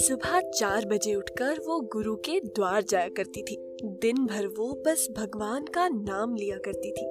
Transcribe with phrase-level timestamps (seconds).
[0.00, 5.08] सुबह चार बजे उठकर वो गुरु के द्वार जाया करती थी। दिन भर वो बस
[5.16, 7.06] भगवान का नाम लिया करती थी।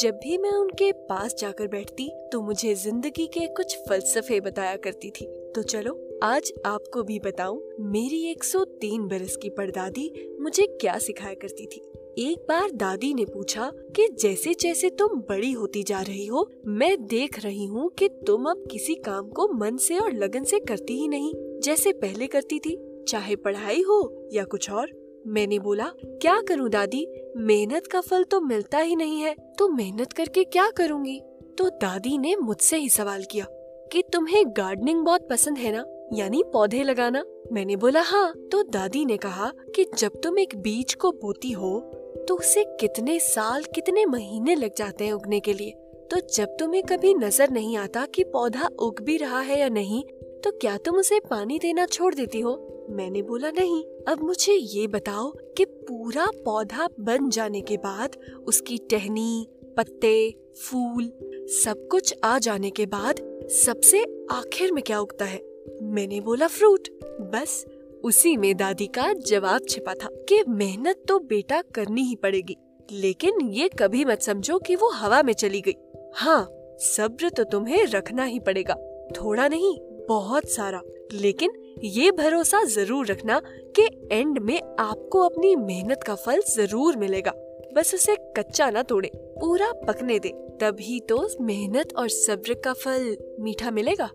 [0.00, 5.10] जब भी मैं उनके पास जाकर बैठती तो मुझे ज़िंदगी के कुछ फलसफे बताया करती
[5.10, 5.24] थी।
[5.54, 11.66] तो चलो, आज आपको भी बताऊँ, मेरी 103 बरस की परदादी मुझे क्या सिखाया करती
[11.66, 16.46] थी। एक बार दादी ने पूछा कि जैसे जैसे तुम बड़ी होती जा रही हो,
[16.66, 20.58] मैं देख रही हूँ कि तुम अब किसी काम को मन से और लगन से
[20.58, 22.76] करती ही नहीं, जैसे पहले करती थी,
[23.08, 24.92] चाहे पढ़ाई हो या कुछ और।
[25.26, 27.06] मैंने बोला, क्या करूँ दादी?
[27.36, 31.20] मेहनत का फल तो मिलता ही नहीं है तो मेहनत करके क्या करूँगी?
[31.58, 33.46] तो दादी ने मुझसे ही सवाल किया,
[33.92, 35.84] कि तुम्हें गार्डनिंग बहुत पसंद है ना?
[36.14, 37.24] यानी पौधे लगाना?
[37.52, 41.78] मैंने बोला हाँ। तो दादी ने कहा कि जब तुम एक बीज को बोती हो
[42.16, 45.70] तो उसे कितने साल, कितने महीने लग जाते हैं उगने के लिए?
[46.10, 50.04] तो जब तुम्हें कभी नज़र नहीं आता कि पौधा उग भी रहा है या नहीं
[50.36, 52.72] तो क्या तुम उसे पानी देना छोड़ देती हो?
[52.90, 58.78] मैंने बोला, नहीं, अब मुझे ये बताओ कि पूरा पौधा बन जाने के बाद उसकी
[58.78, 61.12] टहनी, पत्ते, फूल,
[61.48, 63.20] सब कुछ आ जाने के बाद
[63.64, 65.40] सबसे आखिर में क्या उगता है?
[65.82, 66.88] मैंने बोला, फ्रूट।
[67.20, 67.64] बस
[68.06, 72.56] उसी में दादी का जवाब छिपा था कि मेहनत तो बेटा करनी ही पड़ेगी,
[72.88, 75.74] लेकिन ये कभी मत समझो कि वो हवा में चली गई।
[76.16, 76.48] हाँ
[76.80, 78.74] सब्र तो तुम्हें रखना ही पड़ेगा,
[79.16, 79.76] थोड़ा नहीं,
[80.08, 80.80] बहुत सारा।
[81.12, 81.52] लेकिन
[81.84, 83.40] ये भरोसा ज़रूर रखना
[83.76, 87.32] कि एंड में आपको अपनी मेहनत का फल ज़रूर मिलेगा।
[87.74, 90.28] बस उसे कच्चा ना तोड़े, पूरा पकने दे,
[90.60, 94.10] तभी तो मेहनत और सब्र का फल मीठा मिलेगा।